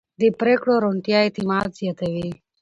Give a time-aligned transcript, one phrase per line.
[0.21, 2.29] د پرېکړو روڼتیا اعتماد زیاتوي